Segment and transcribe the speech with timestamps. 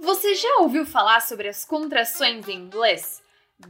[0.00, 3.22] Você já ouviu falar sobre as contrações em inglês?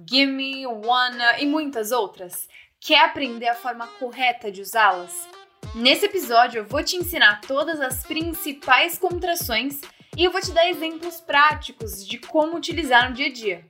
[0.09, 2.49] Gimme, wanna e muitas outras?
[2.81, 5.29] Quer aprender a forma correta de usá-las?
[5.75, 9.81] Nesse episódio eu vou te ensinar todas as principais contrações
[10.17, 13.67] e eu vou te dar exemplos práticos de como utilizar no dia a dia.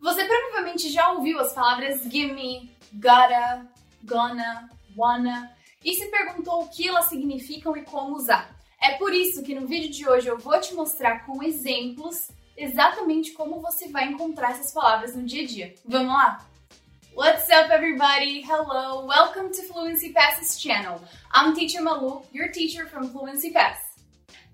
[0.00, 3.66] Você provavelmente já ouviu as palavras gimme, gotta,
[4.04, 8.54] gonna, wanna e se perguntou o que elas significam e como usar.
[8.80, 13.32] É por isso que no vídeo de hoje eu vou te mostrar com exemplos exatamente
[13.32, 15.74] como você vai encontrar essas palavras no dia a dia.
[15.84, 16.46] Vamos lá?
[17.16, 18.42] What's up, everybody?
[18.42, 21.00] Hello, welcome to Fluency Pass's channel.
[21.32, 23.78] I'm Teacher Malu, your teacher from Fluency Pass.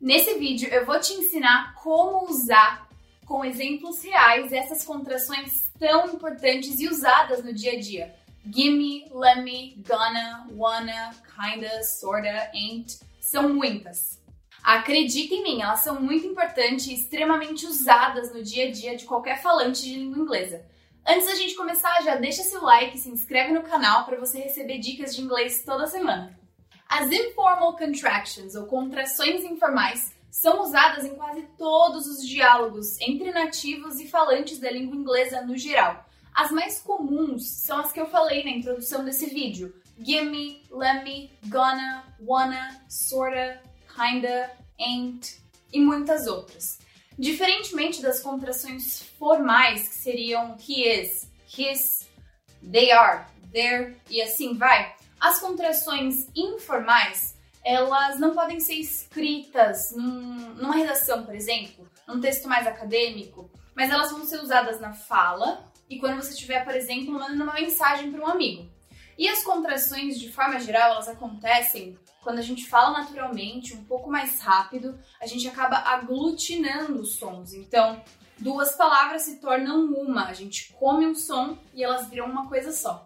[0.00, 2.86] Nesse vídeo eu vou te ensinar como usar
[3.26, 8.14] com exemplos reais essas contrações tão importantes e usadas no dia a dia.
[8.44, 14.20] Gimme, lemme, gonna, wanna, kinda, sorta, ain't, são muitas.
[14.62, 19.04] Acredita em mim, elas são muito importantes e extremamente usadas no dia a dia de
[19.04, 20.64] qualquer falante de língua inglesa.
[21.06, 24.38] Antes da gente começar, já deixa seu like e se inscreve no canal para você
[24.38, 26.38] receber dicas de inglês toda semana.
[26.88, 33.98] As informal contractions, ou contrações informais, são usadas em quase todos os diálogos entre nativos
[33.98, 36.04] e falantes da língua inglesa no geral.
[36.34, 42.04] As mais comuns são as que eu falei na introdução desse vídeo: gimme, lemme, gonna,
[42.20, 43.60] wanna, sorta,
[43.94, 45.38] kinda, ain't
[45.72, 46.78] e muitas outras.
[47.18, 52.08] Diferentemente das contrações formais, que seriam he is, his,
[52.62, 60.54] they are, their e assim vai, as contrações informais elas não podem ser escritas num,
[60.54, 65.70] numa redação, por exemplo, num texto mais acadêmico, mas elas vão ser usadas na fala
[65.88, 68.68] e quando você estiver, por exemplo, mandando uma mensagem para um amigo.
[69.18, 74.10] E as contrações, de forma geral, elas acontecem quando a gente fala naturalmente, um pouco
[74.10, 77.54] mais rápido, a gente acaba aglutinando os sons.
[77.54, 78.02] Então,
[78.38, 82.72] duas palavras se tornam uma, a gente come um som e elas viram uma coisa
[82.72, 83.04] só.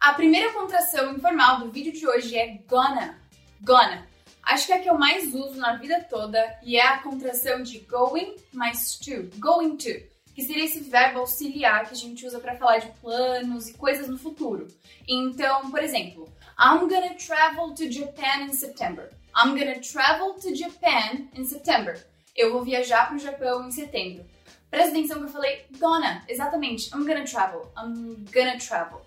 [0.00, 3.20] A primeira contração informal do vídeo de hoje é gonna.
[3.60, 4.06] Gonna.
[4.46, 7.64] Acho que é a que eu mais uso na vida toda e é a contração
[7.64, 9.28] de going mais to.
[9.40, 10.00] Going to.
[10.36, 14.06] Que seria esse verbo auxiliar que a gente usa para falar de planos e coisas
[14.06, 14.68] no futuro.
[15.08, 19.10] Então, por exemplo, I'm gonna travel to Japan in September.
[19.36, 22.06] I'm gonna travel to Japan in September.
[22.36, 24.24] Eu vou viajar para o Japão em setembro.
[24.70, 26.94] Presta atenção que eu falei gonna, exatamente.
[26.94, 27.72] I'm gonna travel.
[27.76, 29.04] I'm gonna travel.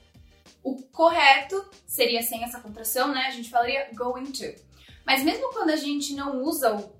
[0.61, 3.27] O correto seria sem essa contração, né?
[3.27, 4.68] A gente falaria going to.
[5.09, 6.95] Mas mesmo quando a gente não usa o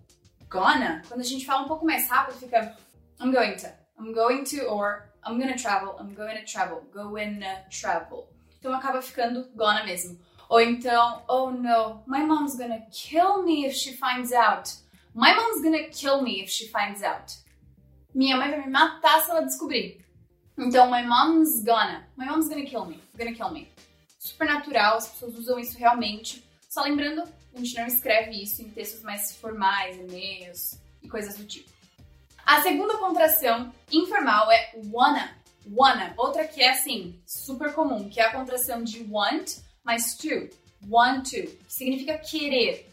[0.50, 2.76] gonna, quando a gente fala um pouco mais rápido, fica
[3.22, 3.68] I'm going to,
[4.00, 8.28] I'm going to, or I'm gonna travel, I'm to travel, to travel.
[8.58, 10.20] Então acaba ficando gonna mesmo.
[10.50, 14.72] Ou então, oh no, my mom's gonna kill me if she finds out.
[15.14, 17.32] My mom's gonna kill me if she finds out.
[18.16, 20.04] Minha mãe vai me matar se ela descobrir.
[20.58, 22.08] Então, my mom's gonna.
[22.18, 23.00] My mom's gonna kill me.
[23.16, 23.72] Gonna kill me.
[24.18, 26.49] Super natural, as pessoas usam isso realmente.
[26.70, 27.24] Só lembrando,
[27.56, 31.68] a gente não escreve isso em textos mais formais, e-mails e coisas do tipo.
[32.46, 35.36] A segunda contração informal é wanna.
[35.68, 36.14] Wanna.
[36.16, 40.48] Outra que é assim, super comum, que é a contração de want mais to.
[40.88, 41.48] Want to.
[41.48, 42.88] Que significa querer.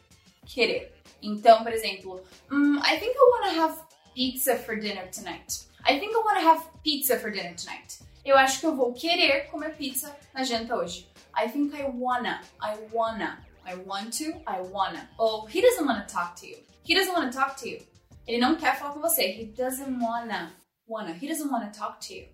[0.47, 0.94] Querer.
[1.22, 3.81] Então, por exemplo, mm, I think I wanna have
[4.15, 5.66] pizza for dinner tonight.
[5.86, 7.98] I think I want to have pizza for dinner tonight.
[8.25, 11.06] Eu acho que eu vou querer comer pizza na janta hoje.
[11.36, 12.41] I think I wanna.
[12.60, 13.45] I wanna.
[13.66, 14.41] I want to.
[14.47, 15.09] I wanna.
[15.19, 16.56] Oh, he doesn't want to talk to you.
[16.84, 17.81] He doesn't want to talk to you.
[18.27, 19.22] Ele não quer falar com você.
[19.22, 20.53] He doesn't wanna.
[20.87, 21.12] Wanna.
[21.15, 22.27] He doesn't wanna talk to you.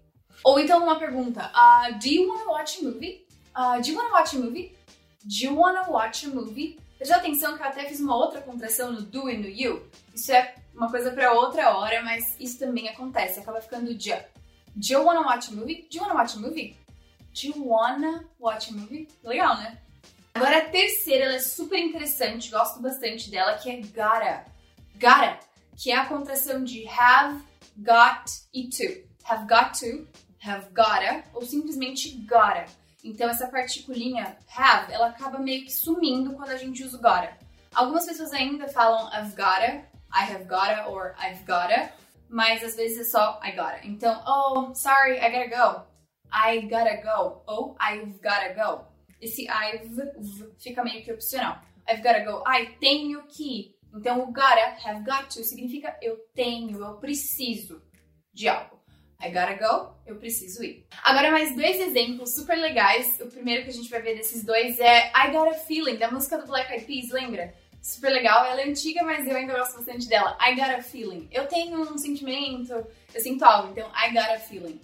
[0.44, 1.50] Ou então uma pergunta.
[1.54, 3.26] Uh, do you wanna watch a movie?
[3.54, 4.76] Uh, do you wanna watch a movie?
[5.24, 6.78] Do you wanna watch a movie?
[6.98, 9.88] Preste atenção que eu até fiz uma outra contração no do e no you.
[10.14, 13.40] Isso é uma coisa para outra hora, mas isso também acontece.
[13.40, 14.18] Acaba ficando já.
[14.74, 15.86] Do you wanna watch a movie?
[15.90, 16.76] Do you wanna watch a movie?
[17.34, 19.08] Do you wanna watch a movie?
[19.24, 19.78] Legal, né?
[20.34, 24.44] Agora a terceira, ela é super interessante, gosto bastante dela, que é gotta.
[24.94, 25.38] Gotta,
[25.76, 27.42] que é a contração de have,
[27.76, 29.02] got e to.
[29.24, 30.08] Have got to,
[30.44, 32.64] have gotta, ou simplesmente gotta.
[33.04, 37.36] Então essa particulinha have, ela acaba meio que sumindo quando a gente usa o gotta.
[37.74, 41.92] Algumas pessoas ainda falam I've gotta, I have gotta or I've gotta,
[42.28, 43.86] mas às vezes é só I gotta.
[43.86, 45.92] Então, oh, sorry, I gotta go.
[46.32, 47.42] I gotta go.
[47.46, 48.91] Ou I've gotta go.
[49.22, 50.12] Esse I've
[50.58, 51.62] fica meio que opcional.
[51.88, 52.42] I've gotta go.
[52.44, 53.76] I tenho que.
[53.94, 57.80] Então, o gotta, have got to, significa eu tenho, eu preciso
[58.32, 58.82] de algo.
[59.20, 60.84] I gotta go, eu preciso ir.
[61.04, 63.20] Agora mais dois exemplos super legais.
[63.20, 66.10] O primeiro que a gente vai ver desses dois é I Got a Feeling, da
[66.10, 67.54] música do Black Eyed Peas, lembra?
[67.80, 70.36] Super legal, ela é antiga, mas eu ainda gosto bastante dela.
[70.40, 71.28] I got a feeling.
[71.30, 74.80] Eu tenho um sentimento, eu sinto algo, então I got a feeling.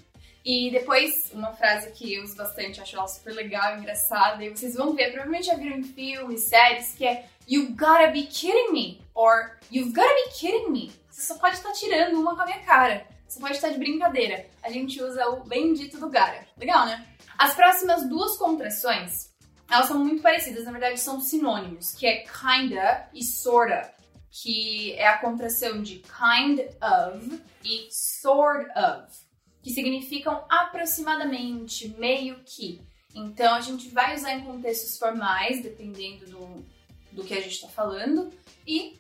[0.51, 4.75] E depois, uma frase que eu uso bastante, acho ela super legal, engraçada, e vocês
[4.77, 9.03] vão ver, provavelmente já viram em filmes, séries, que é You gotta be kidding me,
[9.15, 10.91] or You've gotta be kidding me.
[11.11, 13.07] Você só pode estar tirando uma com a minha cara.
[13.29, 14.47] Você pode estar de brincadeira.
[14.63, 16.47] A gente usa o bendito do gara.
[16.57, 17.07] Legal, né?
[17.37, 19.31] As próximas duas contrações,
[19.71, 23.93] elas são muito parecidas, na verdade são sinônimos, que é kinda e sorta,
[24.31, 29.28] que é a contração de kind of e sort of,
[29.63, 32.81] que significam aproximadamente, meio que.
[33.15, 36.65] Então a gente vai usar em contextos formais, dependendo do,
[37.13, 38.33] do que a gente está falando,
[38.67, 38.99] e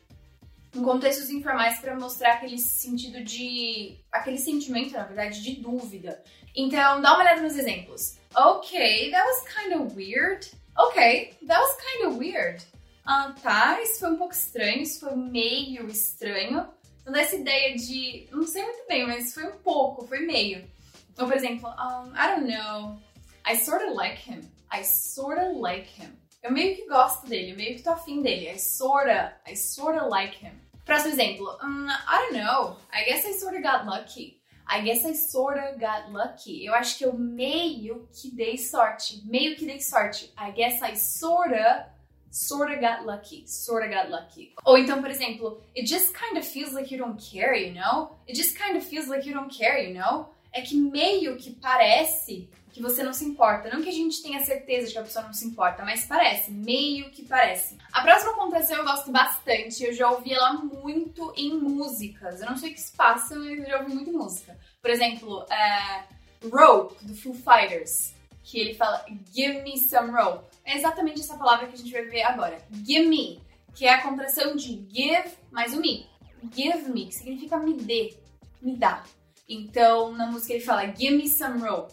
[0.75, 3.99] em contextos informais para mostrar aquele sentido de.
[4.11, 6.23] aquele sentimento, na verdade, de dúvida.
[6.55, 8.19] Então, dá uma olhada nos exemplos.
[8.35, 10.47] Ok, that was kind of weird.
[10.77, 12.63] Ok, that was kind of weird.
[13.05, 16.69] Ah, tá, isso foi um pouco estranho, isso foi meio estranho.
[17.09, 18.29] Então essa ideia de.
[18.31, 20.71] não sei muito bem, mas foi um pouco, foi meio.
[21.11, 23.01] Então, por exemplo, um, I don't know.
[23.47, 24.41] I sorta like him.
[24.71, 26.13] I sorta like him.
[26.43, 28.51] Eu meio que gosto dele, meio que tô afim dele.
[28.51, 30.53] I sorta, I sorta like him.
[30.85, 31.59] Próximo exemplo.
[31.63, 32.77] Um, I don't know.
[32.93, 34.43] I guess I sorta got lucky.
[34.67, 36.63] I guess I sorta got lucky.
[36.63, 39.23] Eu acho que eu meio que dei sorte.
[39.25, 40.31] Meio que dei sorte.
[40.39, 41.91] I guess I sorta,
[42.31, 43.45] sorta got lucky.
[43.47, 44.53] Sorta got lucky.
[44.65, 48.17] Ou então, por exemplo, it just kind of feels like you don't care, you know?
[48.27, 50.29] It just kind of feels like you don't care, you know?
[50.53, 53.69] É que meio que parece que você não se importa.
[53.69, 56.51] Não que a gente tenha certeza de que a pessoa não se importa, mas parece,
[56.51, 57.77] meio que parece.
[57.93, 62.41] A próxima contração eu gosto bastante, eu já ouvi ela muito em músicas.
[62.41, 64.57] Eu não sei o que se passa, mas eu já ouvi muito em música.
[64.81, 66.05] Por exemplo, é,
[66.51, 68.15] Rope, do Foo Fighters,
[68.51, 69.05] que ele fala
[69.35, 70.45] Give me some rope.
[70.65, 72.59] É exatamente essa palavra que a gente vai ver agora.
[72.85, 73.43] Give me,
[73.75, 76.07] que é a contração de give mais o me.
[76.53, 78.17] Give me, que significa me dê,
[78.63, 79.05] me dá.
[79.49, 81.93] Então, na música ele fala Give me some rope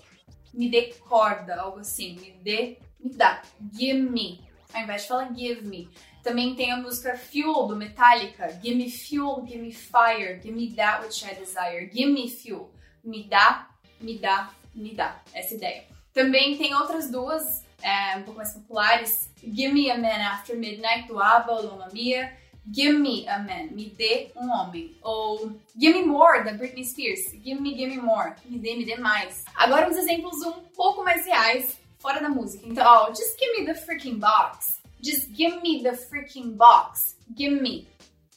[0.55, 3.41] me dê corda, algo assim, me dê, me dá,
[3.73, 4.41] give me,
[4.73, 5.89] ao invés de falar give me.
[6.23, 10.73] Também tem a música Fuel do Metallica, give me fuel, give me fire, give me
[10.73, 12.71] that which I desire, give me fuel,
[13.03, 13.69] me dá,
[14.01, 15.94] me dá, me dá, essa ideia.
[16.15, 17.43] Também tem outras duas,
[17.83, 22.33] é, um pouco mais populares, Give Me a Man After Midnight do ABBA ou Mia,
[22.71, 24.97] Give me a man, me dê um homem.
[25.03, 27.31] Ou Give me more, da Britney Spears.
[27.43, 28.33] Give me, give me more.
[28.45, 29.43] Me dê, me dê mais.
[29.53, 32.65] Agora uns exemplos um pouco mais reais, fora da música.
[32.65, 34.79] Então, ó, just give me the freaking box.
[35.03, 37.15] Just give me the freaking box.
[37.35, 37.87] Give me.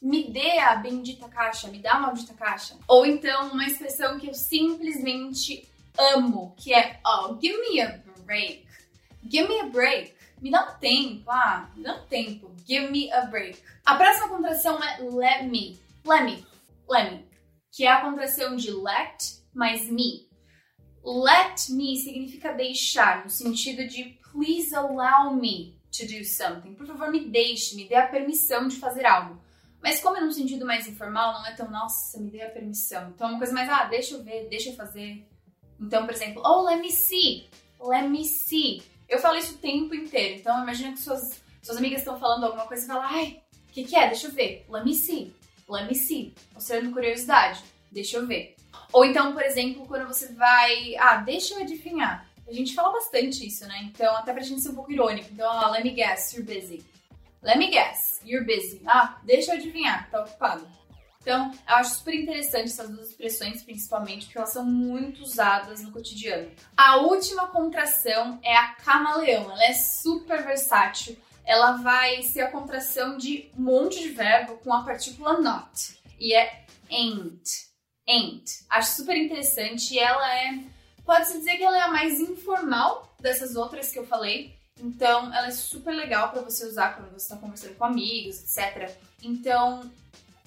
[0.02, 2.76] Me dê a bendita caixa, me dá a maldita caixa.
[2.86, 5.66] Ou então, uma expressão que eu simplesmente
[5.98, 8.66] amo, que é, oh, give me a break.
[9.28, 10.14] Give me a break.
[10.40, 12.54] Me dá um tempo, ah, me dá um tempo.
[12.66, 13.58] Give me a break.
[13.84, 15.78] A próxima contração é let me.
[16.04, 16.46] Let me.
[16.88, 17.24] Let me.
[17.72, 20.28] Que é a contração de let mais me.
[21.04, 26.74] Let me significa deixar, no sentido de please allow me to do something.
[26.74, 29.40] Por favor, me deixe, me dê a permissão de fazer algo.
[29.82, 33.10] Mas como é num sentido mais informal, não é tão, nossa, me dê a permissão.
[33.10, 35.26] Então é uma coisa mais, ah, deixa eu ver, deixa eu fazer.
[35.80, 37.48] Então, por exemplo, oh, let me see.
[37.80, 38.82] Let me see.
[39.08, 40.38] Eu falo isso o tempo inteiro.
[40.38, 43.84] Então, imagina que suas, suas amigas estão falando alguma coisa e fala, ai, o que,
[43.84, 44.08] que é?
[44.08, 44.66] Deixa eu ver.
[44.68, 45.34] Let me see.
[45.68, 46.34] Let me see.
[46.52, 47.62] Mostrando curiosidade.
[47.90, 48.56] Deixa eu ver.
[48.92, 50.96] Ou então, por exemplo, quando você vai.
[50.96, 52.26] Ah, deixa eu adivinhar.
[52.46, 53.80] A gente fala bastante isso, né?
[53.84, 55.28] Então, até pra gente ser um pouco irônico.
[55.30, 56.82] Então, ah, let me guess, you're busy.
[57.42, 58.80] Let me guess, you're busy.
[58.86, 60.66] Ah, deixa eu adivinhar, tá ocupado.
[61.28, 65.92] Então, eu acho super interessante essas duas expressões, principalmente, porque elas são muito usadas no
[65.92, 66.50] cotidiano.
[66.74, 69.50] A última contração é a camaleão.
[69.50, 71.18] Ela é super versátil.
[71.44, 76.00] Ela vai ser a contração de um monte de verbo com a partícula not.
[76.18, 77.68] E é ain't.
[78.08, 78.64] Ain't.
[78.70, 79.92] Acho super interessante.
[79.92, 80.64] E ela é.
[81.04, 84.56] Pode-se dizer que ela é a mais informal dessas outras que eu falei.
[84.80, 88.96] Então, ela é super legal para você usar quando você está conversando com amigos, etc.
[89.22, 89.90] Então,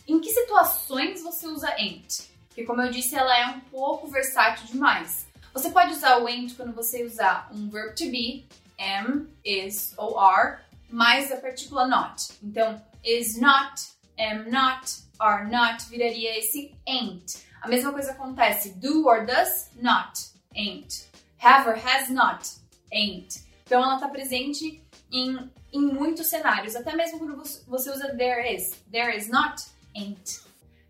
[0.07, 2.29] em que situações você usa ain't?
[2.47, 5.27] Porque, como eu disse, ela é um pouco versátil demais.
[5.53, 8.45] Você pode usar o ain't quando você usar um verb to be,
[8.79, 12.33] am, is ou are, mais a partícula not.
[12.43, 13.81] Então, is not,
[14.17, 17.43] am not, are not viraria esse ain't.
[17.61, 20.19] A mesma coisa acontece do or does not,
[20.55, 21.07] ain't.
[21.39, 22.49] Have or has not,
[22.91, 23.43] ain't.
[23.65, 24.81] Então, ela está presente
[25.11, 28.71] em, em muitos cenários, até mesmo quando você usa there is.
[28.91, 29.63] There is not,
[29.95, 30.41] ain't.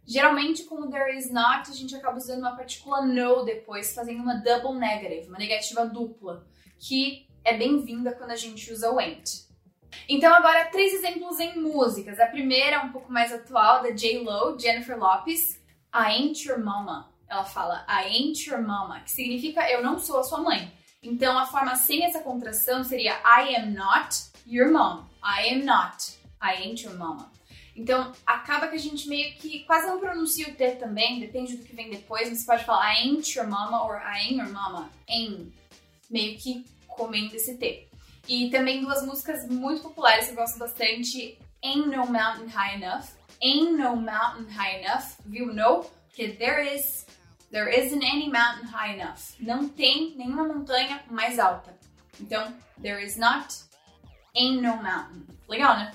[0.05, 4.21] Geralmente, com o there is not, a gente acaba usando uma partícula no depois, fazendo
[4.21, 6.45] uma double negative, uma negativa dupla,
[6.79, 9.49] que é bem-vinda quando a gente usa o ain't.
[10.07, 12.19] Então, agora, três exemplos em músicas.
[12.19, 15.59] A primeira, um pouco mais atual, da J-Lo, Jennifer Lopez,
[15.93, 17.09] I ain't your mama.
[17.27, 20.71] Ela fala I ain't your mama, que significa eu não sou a sua mãe.
[21.01, 24.15] Então, a forma sem essa contração seria I am not
[24.45, 25.05] your mom.
[25.23, 26.17] I am not.
[26.41, 27.31] I ain't your mama.
[27.75, 31.63] Então, acaba que a gente meio que quase não pronuncia o T também, depende do
[31.63, 32.29] que vem depois.
[32.29, 34.89] Você pode falar I ain't your mama ou I ain't your mama.
[35.09, 35.53] Ain't.
[36.09, 37.87] Meio que comendo esse T.
[38.27, 43.05] E também duas músicas muito populares que eu gosto bastante: Ain't No Mountain High Enough.
[43.41, 45.17] Ain't No Mountain High Enough.
[45.25, 45.53] Viu?
[45.53, 45.85] No?
[46.09, 47.05] Porque there is.
[47.51, 49.35] There isn't any mountain high enough.
[49.37, 51.77] Não tem nenhuma montanha mais alta.
[52.17, 53.53] Então, there is not.
[54.33, 55.27] Ain't no mountain.
[55.49, 55.91] Legal, né?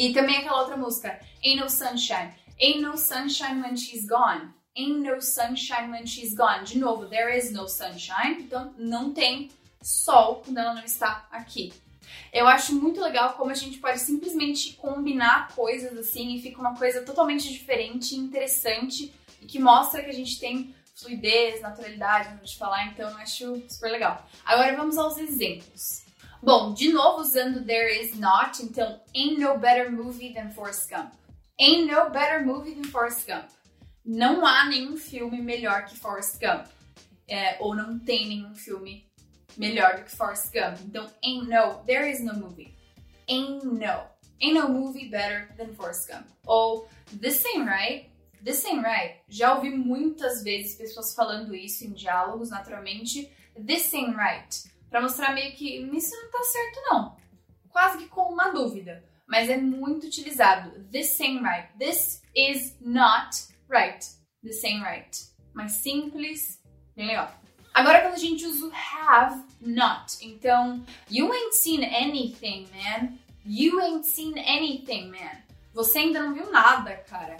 [0.00, 2.32] E também aquela outra música, Ain't No Sunshine.
[2.58, 4.48] Ain't no sunshine when she's gone.
[4.74, 6.64] Ain't no sunshine when she's gone.
[6.64, 8.40] De novo, there is no sunshine.
[8.40, 9.50] Então, não tem
[9.82, 11.70] sol quando ela não está aqui.
[12.32, 16.74] Eu acho muito legal como a gente pode simplesmente combinar coisas assim e fica uma
[16.74, 22.86] coisa totalmente diferente, interessante e que mostra que a gente tem fluidez, naturalidade de falar,
[22.86, 24.26] então eu acho super legal.
[24.46, 26.09] Agora vamos aos exemplos.
[26.42, 31.12] Bom, de novo usando there is not, então ain't no better movie than Forrest Gump.
[31.58, 33.50] Ain't no better movie than Forrest Gump.
[34.04, 36.66] Não há nenhum filme melhor que Forrest Gump.
[37.28, 39.06] É, ou não tem nenhum filme
[39.56, 40.80] melhor do que Forrest Gump.
[40.84, 42.74] Então, ain't no, there is no movie.
[43.28, 44.02] Ain't no.
[44.40, 46.26] Ain't no movie better than Forrest Gump.
[46.46, 46.88] Ou,
[47.20, 48.10] this ain't right.
[48.42, 49.20] This ain't right.
[49.28, 53.30] Já ouvi muitas vezes pessoas falando isso em diálogos, naturalmente.
[53.54, 54.48] This ain't right.
[54.90, 57.16] Pra mostrar meio que isso não tá certo, não.
[57.70, 59.04] Quase que com uma dúvida.
[59.26, 60.84] Mas é muito utilizado.
[60.90, 61.68] This ain't right.
[61.78, 63.36] This is not
[63.68, 64.04] right.
[64.42, 65.16] This ain't right.
[65.54, 66.60] Mais simples,
[66.96, 67.32] bem legal.
[67.72, 70.16] Agora quando a gente usa o have not.
[70.20, 73.18] Então, you ain't seen anything, man.
[73.46, 75.40] You ain't seen anything, man.
[75.72, 77.36] Você ainda não viu nada, cara.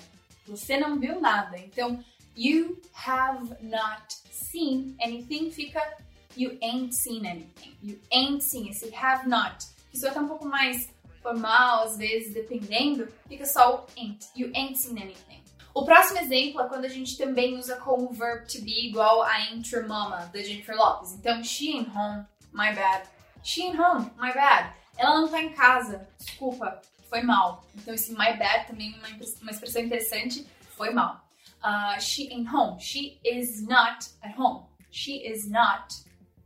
[0.47, 1.59] Você não viu nada.
[1.59, 2.03] Então,
[2.37, 5.81] you have not seen anything fica
[6.37, 7.77] you ain't seen anything.
[7.83, 8.69] You ain't seen.
[8.69, 9.65] Esse have not.
[9.93, 10.89] Isso estar um pouco mais
[11.23, 14.27] formal, às vezes, dependendo, fica só o ain't.
[14.37, 15.43] You ain't seen anything.
[15.73, 19.31] O próximo exemplo é quando a gente também usa como verb to be igual a
[19.31, 21.13] ain't your mama, da Jennifer Lopez.
[21.13, 23.09] Então, she ain't home, my bad.
[23.43, 24.75] She ain't home, my bad.
[24.97, 27.65] Ela não tá em casa, desculpa, foi mal.
[27.77, 30.47] Então, esse my bad também é uma expressão interessante,
[30.77, 31.25] foi mal.
[31.63, 32.81] Uh, she ain't home.
[32.81, 34.65] She is not at home.
[34.91, 35.95] She is not.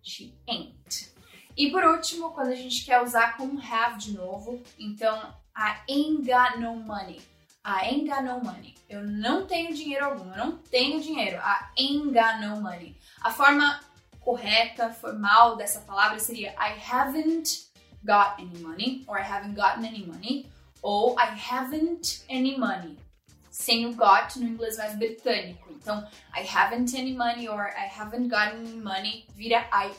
[0.04, 1.12] She ain't.
[1.56, 5.16] E por último, quando a gente quer usar com have de novo, então
[5.56, 7.20] I ain't got no money.
[7.64, 8.74] I ain't got no money.
[8.88, 10.30] Eu não tenho dinheiro algum.
[10.32, 11.38] Eu não tenho dinheiro.
[11.38, 12.94] I ain't got no money.
[13.22, 13.80] A forma
[14.20, 17.66] correta, formal dessa palavra seria I haven't
[18.04, 20.50] got any money, or I haven't gotten any money,
[20.82, 22.98] ou I haven't any money.
[23.54, 25.70] Sem o got no inglês mais britânico.
[25.70, 26.04] Então,
[26.36, 29.92] I haven't any money, or I haven't got any money, vira I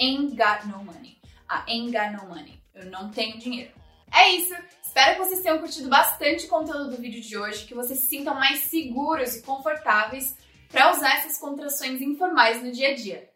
[0.00, 1.20] ain't got no money.
[1.46, 2.58] I ain't got no money.
[2.74, 3.70] Eu não tenho dinheiro.
[4.10, 4.54] É isso!
[4.82, 8.06] Espero que vocês tenham curtido bastante o conteúdo do vídeo de hoje, que vocês se
[8.06, 10.34] sintam mais seguros e confortáveis
[10.70, 13.30] para usar essas contrações informais no dia a dia.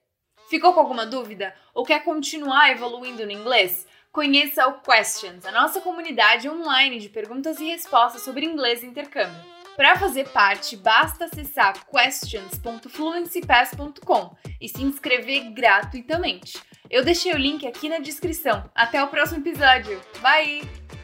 [0.48, 1.54] Ficou com alguma dúvida?
[1.74, 3.86] Ou quer continuar evoluindo no inglês?
[4.12, 9.40] Conheça o Questions, a nossa comunidade online de perguntas e respostas sobre inglês e intercâmbio.
[9.76, 16.60] Para fazer parte, basta acessar questions.fluencypass.com e se inscrever gratuitamente.
[16.90, 18.68] Eu deixei o link aqui na descrição.
[18.74, 19.98] Até o próximo episódio.
[20.20, 20.99] Bye!